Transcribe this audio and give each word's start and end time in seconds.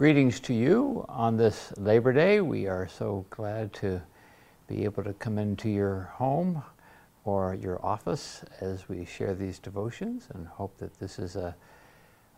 Greetings 0.00 0.40
to 0.40 0.54
you 0.54 1.04
on 1.10 1.36
this 1.36 1.74
Labor 1.76 2.14
Day. 2.14 2.40
We 2.40 2.66
are 2.66 2.88
so 2.88 3.26
glad 3.28 3.74
to 3.74 4.00
be 4.66 4.84
able 4.84 5.04
to 5.04 5.12
come 5.12 5.36
into 5.36 5.68
your 5.68 6.10
home 6.14 6.62
or 7.24 7.54
your 7.54 7.84
office 7.84 8.42
as 8.62 8.88
we 8.88 9.04
share 9.04 9.34
these 9.34 9.58
devotions 9.58 10.26
and 10.32 10.46
hope 10.46 10.78
that 10.78 10.98
this 10.98 11.18
is 11.18 11.36
a 11.36 11.54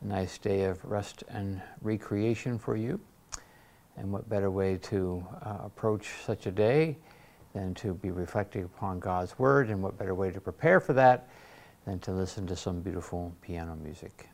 nice 0.00 0.38
day 0.38 0.64
of 0.64 0.84
rest 0.84 1.22
and 1.28 1.62
recreation 1.82 2.58
for 2.58 2.74
you. 2.74 2.98
And 3.96 4.10
what 4.10 4.28
better 4.28 4.50
way 4.50 4.76
to 4.78 5.24
uh, 5.46 5.58
approach 5.60 6.08
such 6.26 6.46
a 6.46 6.50
day 6.50 6.96
than 7.54 7.74
to 7.74 7.94
be 7.94 8.10
reflecting 8.10 8.64
upon 8.64 8.98
God's 8.98 9.38
Word, 9.38 9.70
and 9.70 9.80
what 9.80 9.96
better 9.96 10.16
way 10.16 10.32
to 10.32 10.40
prepare 10.40 10.80
for 10.80 10.94
that 10.94 11.28
than 11.84 12.00
to 12.00 12.10
listen 12.10 12.44
to 12.48 12.56
some 12.56 12.80
beautiful 12.80 13.32
piano 13.40 13.76
music. 13.76 14.31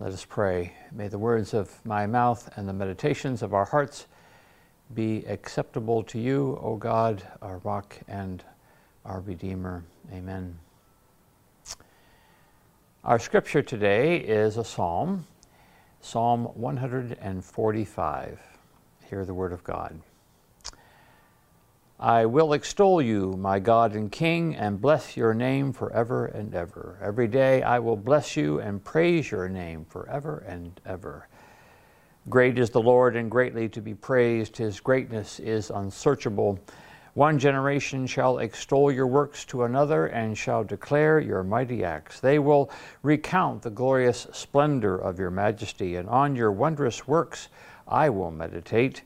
Let 0.00 0.12
us 0.14 0.24
pray. 0.24 0.72
May 0.92 1.08
the 1.08 1.18
words 1.18 1.52
of 1.52 1.84
my 1.84 2.06
mouth 2.06 2.48
and 2.56 2.66
the 2.66 2.72
meditations 2.72 3.42
of 3.42 3.52
our 3.52 3.66
hearts 3.66 4.06
be 4.94 5.26
acceptable 5.26 6.02
to 6.04 6.18
you, 6.18 6.58
O 6.62 6.76
God, 6.76 7.22
our 7.42 7.58
rock 7.58 7.98
and 8.08 8.42
our 9.04 9.20
Redeemer. 9.20 9.84
Amen. 10.10 10.58
Our 13.04 13.18
scripture 13.18 13.60
today 13.60 14.16
is 14.16 14.56
a 14.56 14.64
psalm, 14.64 15.26
Psalm 16.00 16.44
145. 16.54 18.40
Hear 19.10 19.26
the 19.26 19.34
word 19.34 19.52
of 19.52 19.62
God. 19.62 20.00
I 22.02 22.24
will 22.24 22.54
extol 22.54 23.02
you, 23.02 23.34
my 23.36 23.58
God 23.58 23.94
and 23.94 24.10
King, 24.10 24.56
and 24.56 24.80
bless 24.80 25.18
your 25.18 25.34
name 25.34 25.70
forever 25.70 26.24
and 26.24 26.54
ever. 26.54 26.98
Every 27.02 27.28
day 27.28 27.62
I 27.62 27.78
will 27.78 27.98
bless 27.98 28.38
you 28.38 28.58
and 28.58 28.82
praise 28.82 29.30
your 29.30 29.50
name 29.50 29.84
forever 29.84 30.42
and 30.48 30.80
ever. 30.86 31.28
Great 32.30 32.58
is 32.58 32.70
the 32.70 32.80
Lord 32.80 33.16
and 33.16 33.30
greatly 33.30 33.68
to 33.68 33.82
be 33.82 33.92
praised. 33.92 34.56
His 34.56 34.80
greatness 34.80 35.40
is 35.40 35.68
unsearchable. 35.68 36.58
One 37.12 37.38
generation 37.38 38.06
shall 38.06 38.38
extol 38.38 38.90
your 38.90 39.06
works 39.06 39.44
to 39.46 39.64
another 39.64 40.06
and 40.06 40.38
shall 40.38 40.64
declare 40.64 41.20
your 41.20 41.42
mighty 41.42 41.84
acts. 41.84 42.18
They 42.18 42.38
will 42.38 42.70
recount 43.02 43.60
the 43.60 43.68
glorious 43.68 44.26
splendor 44.32 44.96
of 44.96 45.18
your 45.18 45.30
majesty, 45.30 45.96
and 45.96 46.08
on 46.08 46.34
your 46.34 46.50
wondrous 46.50 47.06
works 47.06 47.48
I 47.86 48.08
will 48.08 48.30
meditate. 48.30 49.02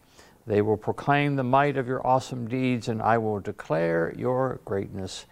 They 0.46 0.60
will 0.60 0.76
proclaim 0.76 1.36
the 1.36 1.42
might 1.42 1.76
of 1.76 1.88
your 1.88 2.06
awesome 2.06 2.46
deeds, 2.48 2.88
and 2.88 3.00
I 3.00 3.18
will 3.18 3.40
declare 3.40 4.12
your 4.16 4.60
greatness. 4.64 5.24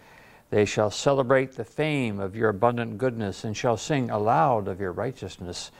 They 0.51 0.65
shall 0.65 0.91
celebrate 0.91 1.53
the 1.53 1.65
fame 1.65 2.19
of 2.19 2.35
your 2.35 2.49
abundant 2.49 2.99
goodness, 2.99 3.45
and 3.45 3.57
shall 3.57 3.77
sing 3.77 4.11
aloud 4.11 4.69
of 4.69 4.81
your 4.81 4.93
righteousness. 4.93 5.71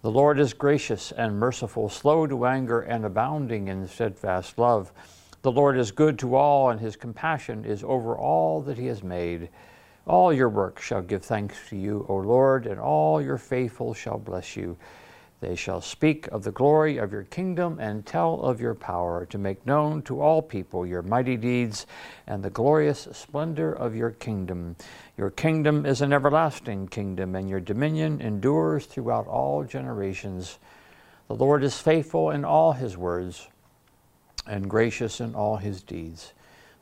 The 0.00 0.10
Lord 0.10 0.38
is 0.38 0.54
gracious 0.54 1.12
and 1.12 1.38
merciful, 1.38 1.88
slow 1.88 2.26
to 2.26 2.46
anger, 2.46 2.80
and 2.80 3.04
abounding 3.04 3.68
in 3.68 3.86
steadfast 3.88 4.58
love. 4.58 4.92
The 5.42 5.52
Lord 5.52 5.76
is 5.76 5.90
good 5.90 6.18
to 6.20 6.34
all, 6.34 6.70
and 6.70 6.80
his 6.80 6.96
compassion 6.96 7.64
is 7.64 7.84
over 7.84 8.16
all 8.16 8.60
that 8.62 8.78
he 8.78 8.86
has 8.86 9.02
made. 9.02 9.48
All 10.06 10.32
your 10.32 10.48
works 10.48 10.84
shall 10.84 11.02
give 11.02 11.22
thanks 11.22 11.56
to 11.68 11.76
you, 11.76 12.06
O 12.08 12.16
Lord, 12.16 12.66
and 12.66 12.80
all 12.80 13.20
your 13.20 13.36
faithful 13.38 13.92
shall 13.92 14.18
bless 14.18 14.56
you. 14.56 14.76
They 15.40 15.54
shall 15.54 15.80
speak 15.80 16.26
of 16.28 16.42
the 16.42 16.50
glory 16.50 16.96
of 16.96 17.12
your 17.12 17.22
kingdom 17.22 17.78
and 17.78 18.04
tell 18.04 18.40
of 18.40 18.60
your 18.60 18.74
power 18.74 19.24
to 19.26 19.38
make 19.38 19.64
known 19.64 20.02
to 20.02 20.20
all 20.20 20.42
people 20.42 20.84
your 20.84 21.02
mighty 21.02 21.36
deeds 21.36 21.86
and 22.26 22.42
the 22.42 22.50
glorious 22.50 23.06
splendor 23.12 23.72
of 23.72 23.94
your 23.94 24.10
kingdom. 24.10 24.74
Your 25.16 25.30
kingdom 25.30 25.86
is 25.86 26.00
an 26.00 26.12
everlasting 26.12 26.88
kingdom, 26.88 27.36
and 27.36 27.48
your 27.48 27.60
dominion 27.60 28.20
endures 28.20 28.86
throughout 28.86 29.28
all 29.28 29.62
generations. 29.62 30.58
The 31.28 31.36
Lord 31.36 31.62
is 31.62 31.78
faithful 31.78 32.30
in 32.30 32.44
all 32.44 32.72
his 32.72 32.96
words 32.96 33.46
and 34.44 34.68
gracious 34.68 35.20
in 35.20 35.36
all 35.36 35.58
his 35.58 35.82
deeds. 35.82 36.32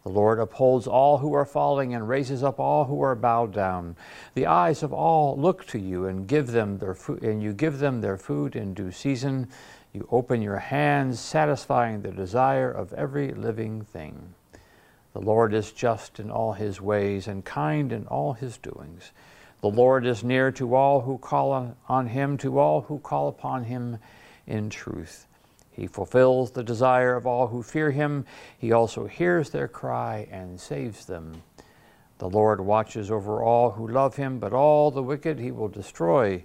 The 0.07 0.13
Lord 0.13 0.39
upholds 0.39 0.87
all 0.87 1.19
who 1.19 1.35
are 1.35 1.45
falling 1.45 1.93
and 1.93 2.09
raises 2.09 2.45
up 2.45 2.61
all 2.61 2.85
who 2.85 3.03
are 3.03 3.17
bowed 3.17 3.53
down. 3.53 3.97
The 4.35 4.47
eyes 4.47 4.85
of 4.85 4.93
all 4.93 5.37
look 5.37 5.67
to 5.67 5.81
you 5.81 6.07
and 6.07 6.29
give 6.29 6.53
them 6.53 6.79
their 6.79 6.95
food, 6.95 7.25
and 7.25 7.43
you 7.43 7.53
give 7.53 7.81
them 7.81 8.03
their 8.03 8.17
food 8.17 8.55
in 8.55 8.73
due 8.73 8.93
season. 8.93 9.49
You 9.93 10.07
open 10.13 10.43
your 10.43 10.59
hands, 10.59 11.19
satisfying 11.19 12.03
the 12.03 12.13
desire 12.13 12.71
of 12.71 12.93
every 12.93 13.33
living 13.33 13.83
thing. 13.83 14.33
The 15.13 15.23
Lord 15.23 15.53
is 15.53 15.73
just 15.73 16.21
in 16.21 16.31
all 16.31 16.53
his 16.53 16.81
ways 16.81 17.27
and 17.27 17.45
kind 17.45 17.91
in 17.91 18.07
all 18.07 18.35
his 18.35 18.59
doings. 18.59 19.11
The 19.61 19.71
Lord 19.71 20.07
is 20.07 20.23
near 20.23 20.53
to 20.53 20.77
all 20.77 21.01
who 21.01 21.19
call 21.19 21.75
on 21.89 22.07
him, 22.07 22.39
to 22.39 22.61
all 22.61 22.83
who 22.83 23.01
call 23.01 23.27
upon 23.27 23.65
him 23.65 23.99
in 24.47 24.71
truth. 24.71 25.27
He 25.77 25.87
fulfills 25.87 26.53
the 26.53 26.65
desire 26.65 27.15
of 27.17 27.27
all 27.27 27.49
who 27.49 27.63
fear 27.63 27.91
him. 27.91 28.25
He 28.57 28.73
also 28.73 29.05
hears 29.07 29.51
their 29.51 29.69
cry 29.69 30.27
and 30.31 30.59
saves 30.59 31.05
them. 31.05 31.43
The 32.17 32.31
Lord 32.31 32.63
watches 32.63 33.11
over 33.11 33.43
all 33.43 33.73
who 33.73 33.87
love 33.87 34.17
him, 34.17 34.39
but 34.39 34.55
all 34.55 34.91
the 34.91 35.03
wicked 35.03 35.39
he 35.39 35.51
will 35.51 35.69
destroy. 35.69 36.43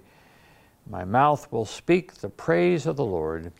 My 0.86 1.04
mouth 1.04 1.50
will 1.50 1.64
speak 1.64 2.12
the 2.14 2.28
praise 2.28 2.84
of 2.84 2.96
the 2.96 3.06
Lord, 3.06 3.52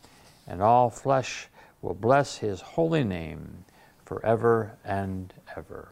and 0.47 0.61
all 0.61 0.91
flesh 0.91 1.49
will 1.81 1.95
bless 1.95 2.37
his 2.37 2.61
holy 2.61 3.03
name 3.03 3.65
forever 4.05 4.77
and 4.85 5.33
ever. 5.57 5.89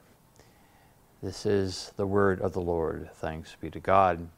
This 1.23 1.47
is 1.47 1.93
the 1.97 2.06
word 2.06 2.43
of 2.43 2.53
the 2.53 2.61
Lord. 2.61 3.09
Thanks 3.15 3.56
be 3.59 3.71
to 3.71 3.81
God. 3.81 4.29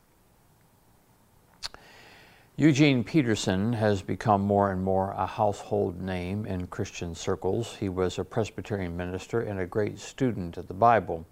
Eugene 2.57 3.03
Peterson 3.03 3.73
has 3.73 4.03
become 4.03 4.43
more 4.43 4.73
and 4.73 4.83
more 4.83 5.13
a 5.13 5.25
household 5.25 5.99
name 6.03 6.45
in 6.45 6.67
Christian 6.67 7.15
circles. 7.15 7.75
He 7.77 7.89
was 7.89 8.19
a 8.19 8.25
Presbyterian 8.25 8.95
minister 8.95 9.41
and 9.41 9.59
a 9.59 9.67
great 9.67 9.99
student 9.99 10.59
of 10.59 10.69
the 10.69 10.75
Bible. 10.75 11.27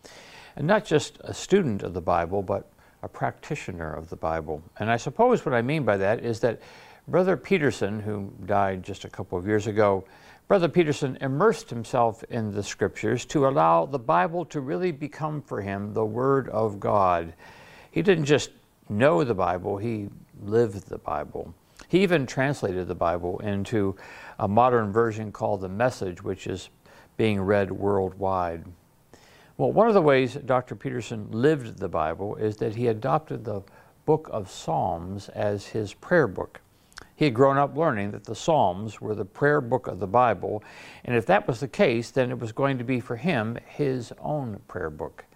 And 0.57 0.67
not 0.67 0.87
just 0.87 1.19
a 1.21 1.35
student 1.35 1.83
of 1.83 1.93
the 1.93 2.01
Bible, 2.01 2.41
but 2.41 2.73
a 3.03 3.09
practitioner 3.09 3.93
of 3.93 4.09
the 4.09 4.17
Bible. 4.17 4.63
And 4.79 4.91
I 4.91 4.97
suppose 4.97 5.45
what 5.45 5.55
I 5.55 5.61
mean 5.61 5.85
by 5.85 5.99
that 5.99 6.25
is 6.25 6.41
that 6.41 6.63
Brother 7.07 7.37
Peterson, 7.37 8.01
who 8.01 8.33
died 8.47 8.83
just 8.83 9.05
a 9.05 9.11
couple 9.11 9.37
of 9.37 9.47
years 9.47 9.67
ago, 9.67 10.07
Brother 10.49 10.69
Peterson 10.69 11.19
immersed 11.21 11.69
himself 11.69 12.25
in 12.31 12.51
the 12.51 12.63
scriptures 12.63 13.27
to 13.27 13.47
allow 13.47 13.85
the 13.85 13.99
Bible 13.99 14.47
to 14.47 14.63
really 14.63 14.91
become 14.91 15.43
for 15.43 15.61
him 15.61 15.93
the 15.93 16.05
Word 16.05 16.49
of 16.49 16.81
God. 16.81 17.35
He 17.91 18.01
didn't 18.01 18.25
just 18.25 18.51
know 18.91 19.25
the 19.25 19.35
Bible, 19.35 19.79
he 19.79 20.09
lived 20.43 20.89
the 20.89 20.99
Bible. 20.99 21.55
He 21.89 22.03
even 22.03 22.27
translated 22.27 22.89
the 22.89 22.95
Bible 22.95 23.39
into 23.39 23.97
a 24.39 24.47
modern 24.47 24.93
version 24.93 25.33
called 25.33 25.61
the 25.61 25.69
Message, 25.69 26.23
which 26.23 26.47
is 26.47 26.69
being 27.17 27.41
read 27.41 27.71
worldwide. 27.71 28.65
Well, 29.57 29.73
one 29.73 29.89
of 29.89 29.95
the 29.95 30.03
ways 30.03 30.35
Dr. 30.35 30.75
Peterson 30.75 31.29
lived 31.31 31.79
the 31.79 31.89
Bible 31.89 32.37
is 32.37 32.57
that 32.57 32.77
he 32.77 32.87
adopted 32.87 33.45
the 33.45 33.63
book 34.07 34.29
of 34.33 34.51
Psalms 34.51 35.29
as 35.31 35.67
his 35.67 35.93
prayer 35.95 36.27
book. 36.27 36.61
He 37.15 37.27
had 37.27 37.35
grown 37.35 37.59
up 37.59 37.77
learning 37.77 38.13
that 38.13 38.25
the 38.25 38.35
Psalms 38.35 39.01
were 39.01 39.15
the 39.15 39.27
prayer 39.27 39.61
book 39.61 39.87
of 39.87 40.01
the 40.01 40.07
Bible, 40.07 40.65
and 41.05 41.15
if 41.15 41.27
that 41.27 41.47
was 41.47 41.61
the 41.61 41.69
case, 41.69 42.11
then 42.11 42.31
it 42.31 42.39
was 42.39 42.53
going 42.53 42.79
to 42.79 42.85
be 42.85 43.01
for 43.01 43.17
him 43.17 43.59
his 43.67 44.13
own 44.19 44.61
prayer 44.67 44.89
book. 44.89 45.27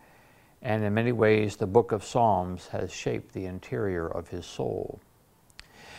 And 0.64 0.82
in 0.82 0.94
many 0.94 1.12
ways, 1.12 1.56
the 1.56 1.66
book 1.66 1.92
of 1.92 2.02
Psalms 2.02 2.68
has 2.68 2.90
shaped 2.90 3.34
the 3.34 3.44
interior 3.44 4.08
of 4.08 4.28
his 4.28 4.46
soul. 4.46 4.98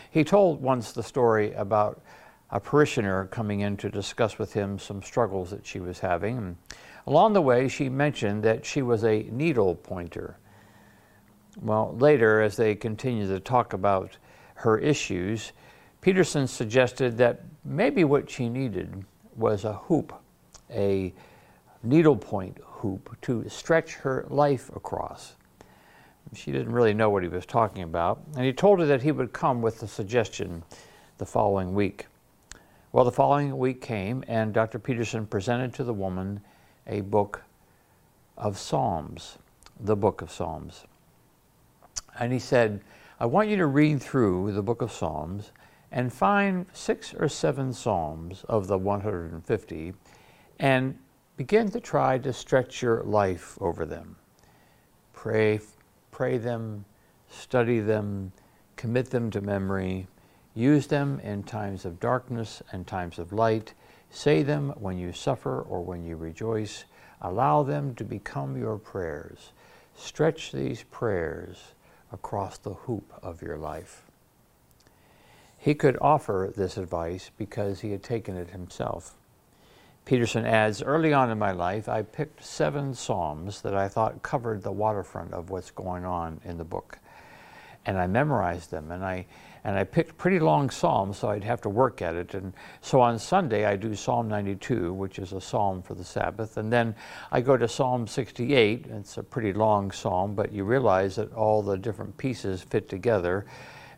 He 0.10 0.24
told 0.24 0.60
once 0.60 0.92
the 0.92 1.04
story 1.04 1.54
about 1.54 2.02
a 2.50 2.60
parishioner 2.60 3.26
coming 3.28 3.60
in 3.60 3.78
to 3.78 3.90
discuss 3.90 4.40
with 4.40 4.54
him 4.54 4.80
some 4.80 5.04
struggles 5.04 5.52
that 5.52 5.68
she 5.68 5.80
was 5.80 6.00
having. 6.00 6.38
And 6.38 6.56
along 7.06 7.34
the 7.34 7.42
way, 7.42 7.68
she 7.68 7.90
mentioned 7.90 8.42
that 8.44 8.66
she 8.66 8.82
was 8.82 9.04
a 9.04 9.24
needle 9.32 9.76
pointer. 9.76 10.38
Well, 11.62 11.96
later, 12.00 12.42
as 12.42 12.58
they 12.58 12.74
continued 12.74 13.28
to 13.28 13.40
talk 13.40 13.74
about 13.74 14.18
her 14.56 14.80
issues, 14.80 15.52
Peterson 16.02 16.48
suggested 16.48 17.18
that 17.18 17.44
maybe 17.64 18.04
what 18.04 18.30
she 18.30 18.50
needed 18.50 19.06
was 19.36 19.64
a 19.64 19.74
hoop, 19.74 20.14
a 20.72 21.14
needlepoint 21.84 22.58
hoop 22.86 23.18
to 23.22 23.50
stretch 23.50 23.96
her 23.96 24.26
life 24.30 24.70
across. 24.76 25.34
She 26.34 26.52
didn't 26.52 26.72
really 26.72 26.94
know 26.94 27.10
what 27.10 27.24
he 27.24 27.30
was 27.30 27.46
talking 27.46 27.82
about, 27.82 28.22
and 28.36 28.46
he 28.46 28.54
told 28.54 28.80
her 28.80 28.86
that 28.86 29.02
he 29.02 29.12
would 29.12 29.34
come 29.34 29.64
with 29.64 29.80
the 29.80 29.88
suggestion 29.88 30.64
the 31.18 31.26
following 31.26 31.74
week. 31.74 32.06
Well, 32.92 33.04
the 33.04 33.12
following 33.12 33.58
week 33.58 33.82
came, 33.82 34.24
and 34.28 34.54
Dr. 34.54 34.78
Peterson 34.78 35.26
presented 35.26 35.74
to 35.76 35.84
the 35.84 35.94
woman 35.94 36.42
a 36.86 37.02
book 37.02 37.42
of 38.38 38.58
Psalms, 38.60 39.40
the 39.80 39.96
book 39.96 40.22
of 40.22 40.32
Psalms. 40.32 40.84
And 42.20 42.32
he 42.32 42.40
said, 42.40 42.82
I 43.20 43.26
want 43.26 43.50
you 43.50 43.58
to 43.58 43.66
read 43.66 44.00
through 44.00 44.52
the 44.52 44.62
book 44.62 44.84
of 44.84 44.92
Psalms 44.92 45.52
and 45.92 46.14
find 46.14 46.68
six 46.74 47.16
or 47.16 47.30
seven 47.30 47.74
Psalms 47.74 48.46
of 48.48 48.68
the 48.68 48.78
150 48.78 49.94
and 50.60 51.00
begin 51.38 51.70
to 51.70 51.80
try 51.80 52.18
to 52.18 52.32
stretch 52.32 52.82
your 52.82 53.04
life 53.04 53.58
over 53.60 53.86
them. 53.86 54.16
Pray, 55.14 55.60
pray 56.12 56.38
them, 56.38 56.86
study 57.30 57.80
them, 57.80 58.32
commit 58.78 59.10
them 59.10 59.30
to 59.32 59.42
memory, 59.42 60.08
use 60.54 60.88
them 60.88 61.20
in 61.20 61.44
times 61.44 61.84
of 61.84 62.00
darkness 62.00 62.64
and 62.72 62.88
times 62.88 63.20
of 63.20 63.34
light, 63.34 63.74
say 64.10 64.44
them 64.44 64.74
when 64.80 64.98
you 64.98 65.12
suffer 65.12 65.62
or 65.62 65.84
when 65.84 66.06
you 66.06 66.16
rejoice, 66.16 66.86
allow 67.22 67.64
them 67.64 67.94
to 67.96 68.04
become 68.04 68.58
your 68.58 68.78
prayers. 68.78 69.52
Stretch 69.96 70.52
these 70.52 70.84
prayers 70.84 71.74
across 72.12 72.58
the 72.58 72.74
hoop 72.74 73.12
of 73.22 73.42
your 73.42 73.58
life. 73.58 74.04
He 75.58 75.74
could 75.74 75.98
offer 76.00 76.54
this 76.56 76.78
advice 76.78 77.32
because 77.38 77.80
he 77.82 77.92
had 77.92 78.04
taken 78.04 78.38
it 78.38 78.52
himself. 78.52 79.16
Peterson 80.06 80.46
adds, 80.46 80.84
Early 80.84 81.14
on 81.14 81.32
in 81.32 81.40
my 81.40 81.52
life, 81.52 81.90
I 81.90 82.04
picked 82.04 82.44
seven 82.44 82.94
Psalms 82.94 83.62
that 83.62 83.76
I 83.76 83.88
thought 83.88 84.22
covered 84.22 84.62
the 84.62 84.72
waterfront 84.72 85.34
of 85.34 85.50
what's 85.50 85.72
going 85.72 86.06
on 86.06 86.40
in 86.46 86.58
the 86.58 86.64
book. 86.64 87.00
And 87.88 87.98
I 87.98 88.06
memorized 88.06 88.70
them, 88.70 88.92
and 88.92 89.04
I, 89.04 89.26
and 89.64 89.76
I 89.76 89.84
picked 89.84 90.16
pretty 90.18 90.40
long 90.40 90.70
Psalms, 90.70 91.18
so 91.18 91.30
I'd 91.30 91.44
have 91.44 91.62
to 91.62 91.70
work 91.70 92.04
at 92.04 92.14
it. 92.14 92.36
And 92.36 92.54
so 92.82 93.02
on 93.02 93.18
Sunday, 93.18 93.66
I 93.66 93.76
do 93.76 93.96
Psalm 93.96 94.28
92, 94.28 94.94
which 94.94 95.18
is 95.18 95.34
a 95.34 95.42
psalm 95.42 95.82
for 95.82 95.96
the 95.96 96.04
Sabbath. 96.04 96.58
And 96.58 96.72
then 96.72 96.96
I 97.32 97.42
go 97.42 97.58
to 97.58 97.68
Psalm 97.68 98.06
68. 98.06 98.86
It's 98.88 99.18
a 99.18 99.24
pretty 99.24 99.54
long 99.54 99.92
psalm, 99.92 100.36
but 100.36 100.52
you 100.52 100.66
realize 100.66 101.16
that 101.16 101.34
all 101.34 101.64
the 101.64 101.78
different 101.78 102.16
pieces 102.18 102.62
fit 102.62 102.90
together 102.90 103.46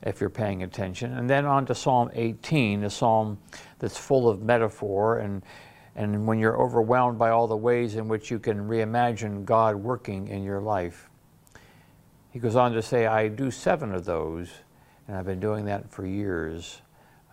if 0.04 0.22
you're 0.22 0.30
paying 0.30 0.64
attention. 0.64 1.18
And 1.18 1.30
then 1.30 1.46
on 1.46 1.66
to 1.66 1.76
Psalm 1.76 2.12
18, 2.14 2.84
a 2.86 2.90
psalm 2.90 3.38
that's 3.80 3.98
full 3.98 4.30
of 4.30 4.42
metaphor 4.42 5.20
and 5.20 5.42
and 5.98 6.28
when 6.28 6.38
you're 6.38 6.62
overwhelmed 6.62 7.18
by 7.18 7.32
all 7.32 7.48
the 7.48 7.58
ways 7.58 7.96
in 7.96 8.08
which 8.08 8.30
you 8.30 8.38
can 8.38 8.70
reimagine 8.70 9.44
God 9.44 9.76
working 9.76 10.28
in 10.28 10.44
your 10.44 10.62
life. 10.62 11.10
He 12.32 12.40
goes 12.40 12.56
on 12.56 12.72
to 12.74 12.84
say, 12.84 13.08
I 13.08 13.28
do 13.30 13.50
seven 13.50 13.94
of 13.96 14.06
those, 14.06 14.50
and 15.08 15.18
I've 15.18 15.26
been 15.26 15.40
doing 15.40 15.66
that 15.66 15.90
for 15.92 16.06
years. 16.06 16.82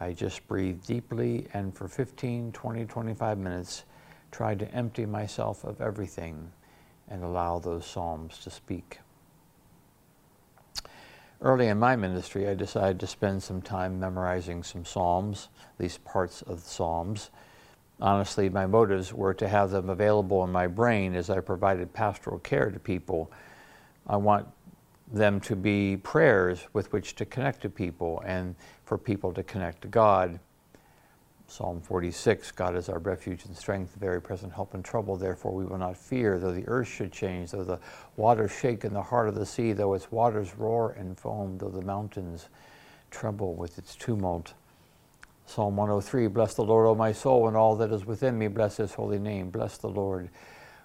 I 0.01 0.13
just 0.13 0.49
breathe 0.49 0.83
deeply 0.87 1.47
and 1.53 1.77
for 1.77 1.89
15, 1.89 2.53
20, 2.53 2.85
25 2.87 3.39
minutes 3.39 3.85
try 4.33 4.55
to 4.55 4.75
empty 4.75 5.05
myself 5.05 5.63
of 5.65 5.81
everything 5.83 6.51
and 7.09 7.23
allow 7.23 7.59
those 7.59 7.87
Psalms 7.87 8.39
to 8.39 8.51
speak. 8.51 8.99
Early 11.43 11.69
in 11.69 11.79
my 11.79 11.97
ministry, 11.97 12.49
I 12.49 12.55
decided 12.55 12.99
to 13.01 13.07
spend 13.07 13.43
some 13.43 13.61
time 13.61 14.01
memorizing 14.01 14.63
some 14.63 14.87
Psalms, 14.87 15.49
these 15.79 15.99
parts 15.99 16.41
of 16.41 16.65
the 16.65 16.71
Psalms. 16.71 17.31
Honestly, 18.01 18.49
my 18.49 18.67
motives 18.67 19.13
were 19.13 19.35
to 19.35 19.49
have 19.49 19.71
them 19.71 19.89
available 19.89 20.43
in 20.45 20.51
my 20.51 20.67
brain 20.67 21.15
as 21.15 21.31
I 21.31 21.41
provided 21.41 21.93
pastoral 21.93 22.39
care 22.41 22.71
to 22.71 22.79
people. 22.79 23.31
I 24.07 24.17
want 24.17 24.47
them 25.13 25.41
to 25.41 25.55
be 25.55 25.97
prayers 25.99 26.67
with 26.73 26.93
which 26.93 27.15
to 27.17 27.25
connect 27.25 27.63
to 27.63 27.71
people 27.71 28.23
and 28.27 28.57
for 28.85 28.99
people 28.99 29.33
to 29.33 29.43
connect 29.43 29.83
to 29.83 29.89
God. 29.89 30.41
Psalm 31.47 31.81
46 31.81 32.51
God 32.53 32.75
is 32.75 32.89
our 32.89 32.99
refuge 32.99 33.45
and 33.45 33.57
strength, 33.57 33.93
the 33.93 34.01
very 34.01 34.21
present 34.21 34.53
help 34.53 34.75
in 34.75 34.83
trouble. 34.83 35.17
Therefore, 35.17 35.53
we 35.53 35.65
will 35.65 35.79
not 35.79 35.97
fear, 35.97 36.39
though 36.39 36.53
the 36.53 36.67
earth 36.67 36.89
should 36.89 37.13
change, 37.13 37.51
though 37.51 37.65
the 37.65 37.79
waters 38.17 38.51
shake 38.51 38.85
in 38.85 38.95
the 38.95 39.03
heart 39.03 39.29
of 39.29 39.35
the 39.35 39.47
sea, 39.47 39.73
though 39.73 39.95
its 39.95 40.11
waters 40.11 40.57
roar 40.57 40.93
and 40.93 41.19
foam, 41.19 41.59
though 41.59 41.69
the 41.69 41.83
mountains 41.83 42.49
tremble 43.11 43.55
with 43.55 43.79
its 43.79 43.95
tumult. 43.95 44.55
Psalm 45.47 45.77
103 45.77 46.27
Bless 46.29 46.55
the 46.55 46.65
Lord, 46.65 46.87
O 46.87 46.95
my 46.95 47.13
soul, 47.13 47.49
and 47.49 47.57
all 47.57 47.77
that 47.77 47.93
is 47.93 48.05
within 48.05 48.39
me. 48.39 48.49
Bless 48.49 48.77
his 48.77 48.95
holy 48.95 49.19
name. 49.19 49.51
Bless 49.51 49.77
the 49.79 49.89
Lord, 49.89 50.31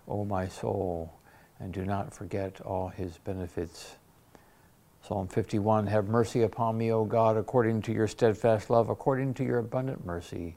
O 0.08 0.26
my 0.26 0.48
soul, 0.48 1.14
and 1.60 1.74
do 1.74 1.86
not 1.86 2.14
forget 2.14 2.62
all 2.62 2.90
his 2.90 3.18
benefits. 3.20 3.96
Psalm 5.02 5.28
51 5.28 5.88
Have 5.88 6.08
mercy 6.08 6.44
upon 6.44 6.78
me, 6.78 6.92
O 6.92 7.06
God, 7.06 7.38
according 7.38 7.82
to 7.84 7.94
your 7.94 8.08
steadfast 8.08 8.70
love, 8.70 8.90
according 8.90 9.34
to 9.36 9.44
your 9.44 9.60
abundant 9.60 10.06
mercy. 10.06 10.56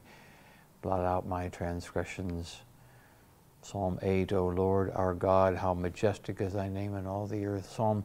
Blot 0.81 1.05
out 1.05 1.25
my 1.25 1.47
transgressions. 1.47 2.61
Psalm 3.61 3.97
8 4.01 4.33
O 4.33 4.47
Lord, 4.47 4.91
our 4.93 5.13
God, 5.13 5.55
how 5.55 5.73
majestic 5.73 6.41
is 6.41 6.53
thy 6.53 6.67
name 6.67 6.95
in 6.95 7.07
all 7.07 7.25
the 7.25 7.45
earth. 7.45 7.71
Psalm 7.73 8.03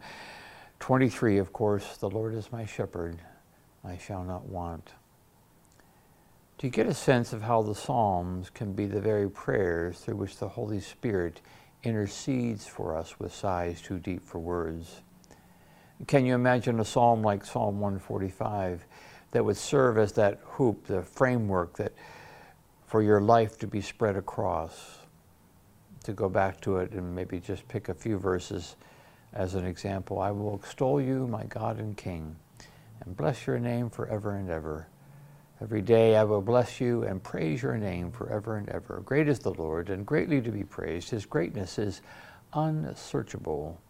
23, 0.79 1.39
of 1.39 1.53
course, 1.53 1.97
the 1.97 2.09
Lord 2.09 2.35
is 2.35 2.53
my 2.53 2.65
shepherd, 2.65 3.19
I 3.85 3.99
shall 3.99 4.23
not 4.23 4.47
want. 4.47 4.93
You 6.61 6.71
get 6.71 6.89
a 6.89 6.95
sense 6.95 7.33
of 7.33 7.43
how 7.43 7.63
the 7.63 7.75
Psalms 7.75 8.51
can 8.51 8.73
be 8.73 8.87
the 8.87 9.01
very 9.01 9.31
prayers 9.31 10.01
through 10.01 10.17
which 10.17 10.39
the 10.39 10.49
Holy 10.49 10.81
Spirit 10.81 11.41
intercedes 11.85 12.67
for 12.67 12.97
us 12.97 13.21
with 13.21 13.33
sighs 13.33 13.81
too 13.81 14.01
deep 14.01 14.27
for 14.27 14.41
words? 14.41 15.03
Can 16.09 16.27
you 16.27 16.35
imagine 16.35 16.81
a 16.81 16.85
psalm 16.85 17.23
like 17.23 17.45
Psalm 17.45 17.79
145 17.79 18.85
that 19.31 19.45
would 19.45 19.57
serve 19.57 19.99
as 19.99 20.13
that 20.15 20.41
hoop, 20.43 20.89
the 20.89 21.03
framework 21.03 21.77
that 21.77 21.93
for 22.89 23.03
your 23.03 23.21
life 23.21 23.57
to 23.61 23.69
be 23.69 23.81
spread 23.81 24.17
across? 24.17 24.99
To 26.05 26.13
go 26.13 26.29
back 26.29 26.61
to 26.63 26.79
it 26.79 26.91
and 26.91 27.15
maybe 27.15 27.39
just 27.39 27.69
pick 27.69 27.89
a 27.89 27.95
few 27.95 28.19
verses 28.19 28.75
as 29.33 29.55
an 29.55 29.65
example. 29.65 30.19
I 30.19 30.33
will 30.33 30.57
extol 30.57 31.01
you, 31.01 31.29
my 31.29 31.45
God 31.45 31.79
and 31.79 31.97
King, 31.97 32.35
and 33.05 33.17
bless 33.17 33.47
your 33.47 33.61
name 33.61 33.91
forever 33.91 34.33
and 34.33 34.51
ever. 34.51 34.89
Every 35.61 35.83
day 35.83 36.15
I 36.15 36.23
will 36.23 36.41
bless 36.41 36.81
you 36.81 37.03
and 37.03 37.21
praise 37.21 37.63
your 37.63 37.77
name 37.77 38.13
forever 38.13 38.57
and 38.57 38.69
ever. 38.69 39.03
Great 39.05 39.29
is 39.29 39.41
the 39.41 39.55
Lord 39.55 39.91
and 39.91 40.07
greatly 40.07 40.41
to 40.41 40.53
be 40.53 40.63
praised. 40.63 41.11
His 41.11 41.27
greatness 41.27 41.81
is 41.81 42.01
unsearchable. 42.53 43.81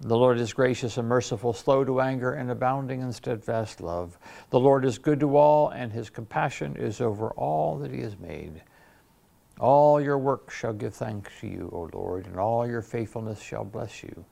The 0.00 0.16
Lord 0.16 0.38
is 0.38 0.54
gracious 0.54 0.96
and 0.96 1.06
merciful, 1.06 1.52
slow 1.52 1.84
to 1.84 2.00
anger, 2.00 2.32
and 2.32 2.50
abounding 2.50 3.02
in 3.02 3.12
steadfast 3.12 3.82
love. 3.82 4.18
The 4.48 4.58
Lord 4.58 4.86
is 4.86 4.96
good 4.96 5.20
to 5.20 5.36
all, 5.36 5.68
and 5.68 5.92
his 5.92 6.08
compassion 6.08 6.76
is 6.76 7.02
over 7.02 7.28
all 7.32 7.76
that 7.78 7.90
he 7.90 8.00
has 8.00 8.18
made. 8.18 8.62
All 9.58 10.00
your 10.00 10.16
works 10.16 10.54
shall 10.54 10.72
give 10.72 10.94
thanks 10.94 11.30
to 11.40 11.46
you, 11.46 11.68
O 11.74 11.90
Lord, 11.92 12.24
and 12.24 12.38
all 12.38 12.66
your 12.66 12.80
faithfulness 12.80 13.42
shall 13.42 13.64
bless 13.64 14.02
you. 14.02 14.24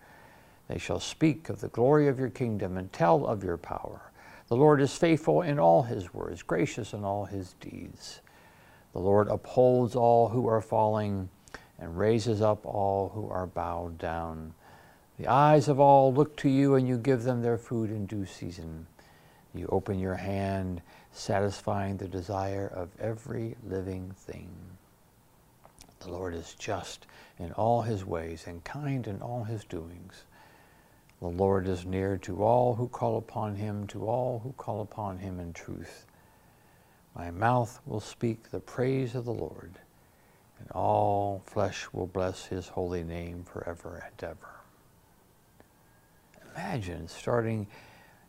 They 0.69 0.79
shall 0.79 1.01
speak 1.01 1.51
of 1.51 1.61
the 1.61 1.69
glory 1.69 2.09
of 2.09 2.19
your 2.19 2.31
kingdom 2.31 2.79
and 2.79 2.91
tell 2.91 3.27
of 3.27 3.45
your 3.45 3.59
power 3.59 4.09
The 4.49 4.57
Lord 4.57 4.81
is 4.81 4.97
faithful 4.97 5.43
in 5.43 5.59
all 5.59 5.83
his 5.83 6.15
words, 6.15 6.43
gracious 6.43 6.95
in 6.95 7.05
all 7.05 7.27
his 7.27 7.55
deeds. 7.61 8.23
The 8.93 8.99
Lord 8.99 9.29
upholds 9.29 9.95
all 9.95 10.31
who 10.31 10.49
are 10.49 10.63
falling 10.63 11.29
and 11.79 11.99
raises 11.99 12.41
up 12.41 12.65
all 12.65 13.11
who 13.11 13.29
are 13.29 13.47
bowed 13.47 13.99
down. 13.99 14.55
The 15.19 15.27
eyes 15.27 15.69
of 15.69 15.79
all 15.79 16.15
look 16.15 16.37
to 16.39 16.49
you, 16.49 16.77
and 16.77 16.89
you 16.89 16.97
give 16.97 17.25
them 17.25 17.43
their 17.43 17.59
food 17.59 17.91
in 17.91 18.07
due 18.07 18.25
season. 18.25 18.87
You 19.55 19.69
open 19.71 19.99
your 19.99 20.15
hand, 20.15 20.81
satisfying 21.13 21.97
the 21.97 22.09
desire 22.09 22.69
of 22.75 22.89
every 22.99 23.57
living 23.67 24.15
thing. 24.17 24.49
The 26.01 26.11
Lord 26.11 26.35
is 26.35 26.55
just 26.55 27.07
in 27.39 27.53
all 27.53 27.83
his 27.83 28.05
ways 28.05 28.45
and 28.47 28.65
kind 28.65 29.07
in 29.07 29.21
all 29.21 29.45
his 29.45 29.65
doings. 29.65 30.25
The 31.21 31.29
Lord 31.29 31.67
is 31.67 31.85
near 31.85 32.17
to 32.19 32.45
all 32.45 32.77
who 32.77 32.89
call 32.89 33.19
upon 33.19 33.57
him, 33.57 33.87
to 33.89 34.07
all 34.07 34.41
who 34.41 34.53
call 34.53 34.81
upon 34.83 35.19
him 35.19 35.41
in 35.41 35.53
truth. 35.53 36.07
My 37.15 37.33
mouth 37.33 37.81
will 37.87 38.01
speak 38.01 38.51
the 38.51 38.61
praise 38.61 39.17
of 39.17 39.25
the 39.25 39.33
Lord, 39.33 39.73
and 40.61 40.71
all 40.71 41.43
flesh 41.45 41.89
will 41.93 42.07
bless 42.07 42.47
his 42.47 42.69
holy 42.69 43.03
name 43.03 43.43
forever 43.43 44.05
and 44.07 44.31
ever. 44.31 44.61
Imagine 46.55 47.09
starting 47.09 47.67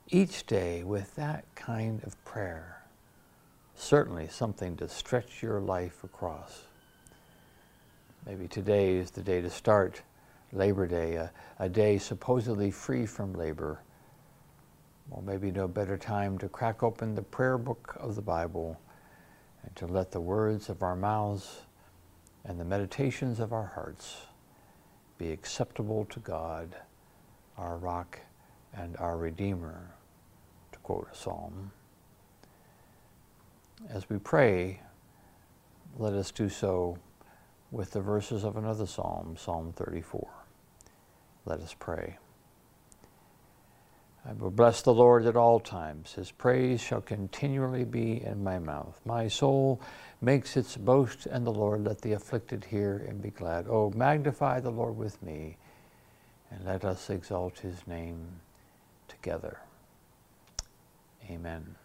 each 0.07 0.47
day 0.47 0.83
with 0.83 1.15
that 1.15 1.45
kind 1.53 2.03
of 2.03 2.23
prayer. 2.25 2.83
Certainly 3.75 4.29
something 4.29 4.75
to 4.77 4.89
stretch 4.89 5.43
your 5.43 5.59
life 5.59 6.03
across. 6.03 6.63
Maybe 8.25 8.47
today 8.47 8.95
is 8.95 9.11
the 9.11 9.21
day 9.21 9.41
to 9.41 9.49
start 9.49 10.01
Labor 10.51 10.87
Day, 10.87 11.15
a, 11.15 11.31
a 11.59 11.69
day 11.69 11.97
supposedly 11.97 12.71
free 12.71 13.05
from 13.05 13.33
labor. 13.33 13.81
Well, 15.09 15.21
maybe 15.21 15.51
no 15.51 15.67
better 15.67 15.97
time 15.97 16.37
to 16.39 16.49
crack 16.49 16.83
open 16.83 17.15
the 17.15 17.21
prayer 17.21 17.57
book 17.57 17.95
of 17.99 18.15
the 18.15 18.21
Bible 18.21 18.79
and 19.63 19.75
to 19.75 19.87
let 19.87 20.11
the 20.11 20.21
words 20.21 20.69
of 20.69 20.83
our 20.83 20.95
mouths 20.95 21.61
and 22.45 22.59
the 22.59 22.65
meditations 22.65 23.39
of 23.39 23.53
our 23.53 23.65
hearts 23.65 24.17
be 25.17 25.31
acceptable 25.31 26.05
to 26.05 26.19
God, 26.19 26.75
our 27.57 27.77
rock 27.77 28.19
and 28.73 28.95
our 28.97 29.17
Redeemer, 29.17 29.91
to 30.71 30.79
quote 30.79 31.07
a 31.11 31.15
psalm. 31.15 31.71
As 33.89 34.09
we 34.09 34.17
pray, 34.17 34.81
let 35.97 36.13
us 36.13 36.31
do 36.31 36.49
so 36.49 36.97
with 37.71 37.91
the 37.91 38.01
verses 38.01 38.43
of 38.43 38.57
another 38.57 38.85
psalm, 38.85 39.35
Psalm 39.37 39.73
34. 39.75 40.27
Let 41.45 41.59
us 41.59 41.75
pray. 41.77 42.17
I 44.25 44.33
will 44.33 44.51
bless 44.51 44.81
the 44.81 44.93
Lord 44.93 45.25
at 45.25 45.35
all 45.35 45.59
times. 45.59 46.13
His 46.13 46.31
praise 46.31 46.81
shall 46.81 47.01
continually 47.01 47.85
be 47.85 48.21
in 48.23 48.43
my 48.43 48.59
mouth. 48.59 48.99
My 49.05 49.27
soul 49.27 49.81
makes 50.21 50.57
its 50.57 50.75
boast 50.75 51.25
in 51.25 51.43
the 51.43 51.53
Lord. 51.53 51.85
Let 51.85 52.01
the 52.01 52.13
afflicted 52.13 52.65
hear 52.65 53.05
and 53.07 53.21
be 53.21 53.29
glad. 53.29 53.67
Oh, 53.69 53.91
magnify 53.95 54.59
the 54.59 54.71
Lord 54.71 54.97
with 54.97 55.21
me, 55.23 55.57
and 56.51 56.65
let 56.65 56.83
us 56.83 57.09
exalt 57.09 57.59
his 57.59 57.87
name 57.87 58.27
together. 59.07 59.59
Amen. 61.29 61.75